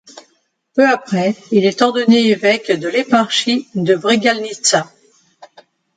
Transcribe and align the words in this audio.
Peu 0.73 0.89
après, 0.89 1.35
il 1.51 1.63
est 1.63 1.83
ordonné 1.83 2.25
évêque 2.29 2.71
de 2.71 2.87
l'éparchie 2.89 3.67
de 3.75 3.93
Bregalnitsa. 3.93 4.91